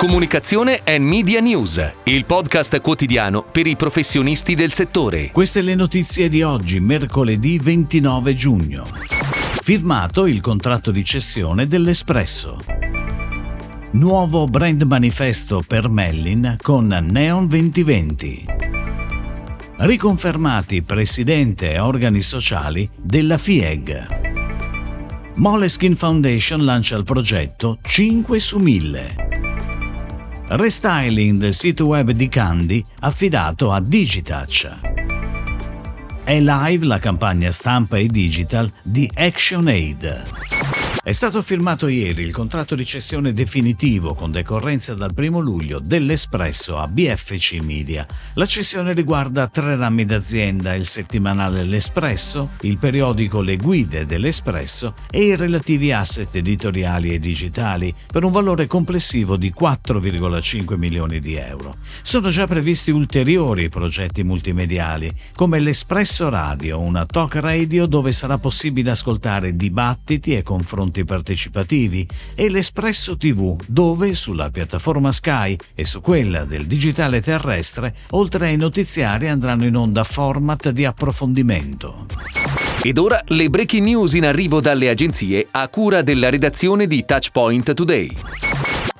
[0.00, 5.30] Comunicazione e Media News, il podcast quotidiano per i professionisti del settore.
[5.30, 8.86] Queste le notizie di oggi, mercoledì 29 giugno.
[9.62, 12.56] Firmato il contratto di cessione dell'Espresso.
[13.90, 18.46] Nuovo brand manifesto per Mellin con Neon 2020.
[19.80, 24.06] Riconfermati presidente e organi sociali della FIEG.
[25.36, 29.29] Moleskin Foundation lancia il progetto 5 su 1000.
[30.52, 34.68] Restyling del sito web di Candy affidato a Digitouch.
[36.24, 40.59] È live la campagna stampa e digital di ActionAid.
[41.02, 46.76] È stato firmato ieri il contratto di cessione definitivo con decorrenza dal 1 luglio dell'Espresso
[46.76, 48.06] a BFC Media.
[48.34, 55.22] La cessione riguarda tre rami d'azienda, il settimanale L'Espresso, il periodico Le Guide dell'Espresso e
[55.22, 61.76] i relativi asset editoriali e digitali per un valore complessivo di 4,5 milioni di euro.
[62.02, 68.90] Sono già previsti ulteriori progetti multimediali, come l'Espresso Radio, una talk radio dove sarà possibile
[68.90, 76.00] ascoltare dibattiti e confronti confronti partecipativi e l'Espresso TV, dove sulla piattaforma Sky e su
[76.00, 82.06] quella del digitale terrestre, oltre ai notiziari andranno in onda format di approfondimento.
[82.82, 87.72] Ed ora le breaking news in arrivo dalle agenzie a cura della redazione di Touchpoint
[87.72, 88.49] Today.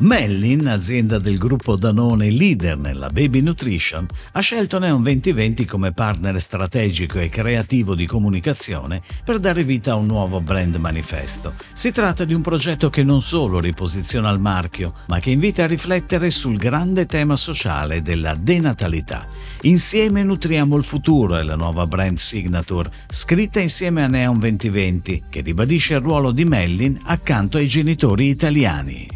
[0.00, 6.40] Mellin, azienda del gruppo Danone leader nella baby nutrition, ha scelto Neon 2020 come partner
[6.40, 11.52] strategico e creativo di comunicazione per dare vita a un nuovo brand manifesto.
[11.74, 15.66] Si tratta di un progetto che non solo riposiziona il marchio, ma che invita a
[15.66, 19.26] riflettere sul grande tema sociale della denatalità.
[19.62, 25.42] Insieme nutriamo il futuro è la nuova brand signature, scritta insieme a Neon 2020, che
[25.42, 29.08] ribadisce il ruolo di Mellin accanto ai genitori italiani.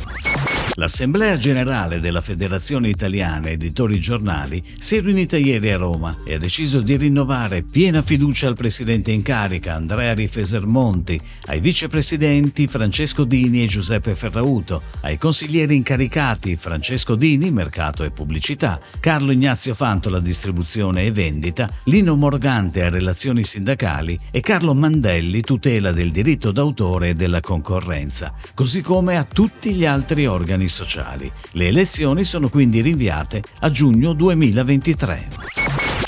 [0.77, 6.39] L'Assemblea generale della Federazione Italiana Editori Giornali si è riunita ieri a Roma e ha
[6.39, 13.63] deciso di rinnovare piena fiducia al presidente in carica Andrea Rifesermonti, ai vicepresidenti Francesco Dini
[13.63, 21.05] e Giuseppe Ferrauto, ai consiglieri incaricati Francesco Dini, mercato e pubblicità, Carlo Ignazio Fantola, distribuzione
[21.05, 27.14] e vendita, Lino Morgante a relazioni sindacali e Carlo Mandelli, tutela del diritto d'autore e
[27.14, 31.30] della concorrenza, così come a tutti gli altri organi sociali.
[31.52, 35.64] Le elezioni sono quindi rinviate a giugno 2023.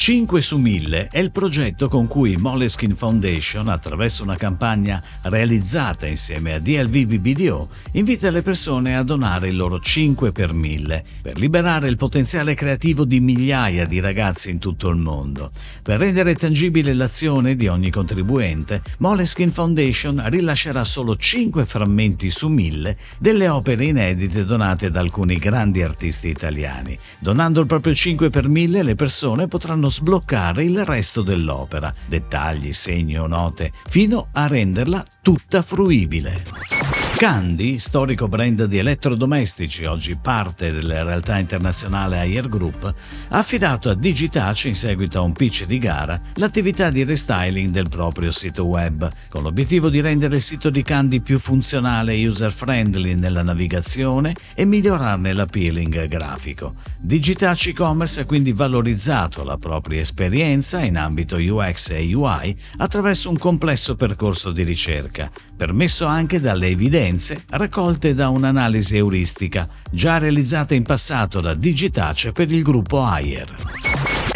[0.06, 6.54] 5 su 1000 è il progetto con cui Moleskin Foundation, attraverso una campagna realizzata insieme
[6.54, 11.88] a DLV BBDO, invita le persone a donare il loro 5 per 1000 per liberare
[11.88, 15.50] il potenziale creativo di migliaia di ragazzi in tutto il mondo.
[15.82, 22.96] Per rendere tangibile l'azione di ogni contribuente, Moleskin Foundation rilascerà solo 5 frammenti su 1000
[23.18, 26.96] delle opere inedite donate da alcuni grandi artisti italiani.
[27.18, 33.18] Donando il proprio 5 per 1000 le persone potranno sbloccare il resto dell'opera, dettagli, segni
[33.18, 36.75] o note, fino a renderla tutta fruibile.
[37.16, 43.94] Candy, storico brand di elettrodomestici, oggi parte della realtà internazionale Air Group, ha affidato a
[43.94, 49.10] Digitace, in seguito a un pitch di gara, l'attività di restyling del proprio sito web,
[49.30, 54.66] con l'obiettivo di rendere il sito di Candy più funzionale e user-friendly nella navigazione e
[54.66, 56.74] migliorarne l'appealing grafico.
[56.98, 63.38] Digitace e-commerce ha quindi valorizzato la propria esperienza in ambito UX e UI attraverso un
[63.38, 70.74] complesso percorso di ricerca, permesso anche dalle evidenze evidenze raccolte da un'analisi euristica già realizzata
[70.74, 73.85] in passato da Digitace per il gruppo Ayer.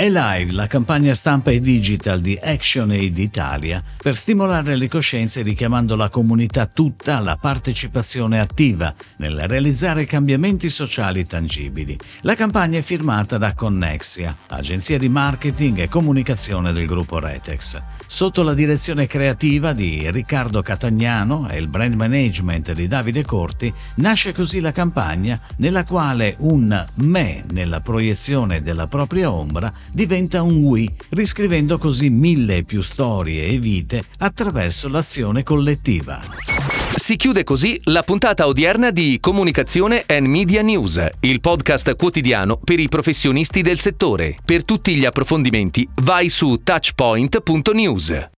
[0.01, 5.95] È live la campagna stampa e digital di ActionAid Italia per stimolare le coscienze richiamando
[5.95, 11.99] la comunità tutta alla partecipazione attiva nel realizzare cambiamenti sociali tangibili.
[12.23, 17.83] La campagna è firmata da Connexia, agenzia di marketing e comunicazione del gruppo Retex.
[18.07, 24.33] Sotto la direzione creativa di Riccardo Catagnano e il brand management di Davide Corti, nasce
[24.33, 30.87] così la campagna nella quale un me nella proiezione della propria ombra diventa un we,
[31.11, 36.21] riscrivendo così mille più storie e vite attraverso l'azione collettiva.
[36.95, 42.79] Si chiude così la puntata odierna di Comunicazione and Media News, il podcast quotidiano per
[42.79, 44.37] i professionisti del settore.
[44.45, 48.31] Per tutti gli approfondimenti vai su touchpoint.news.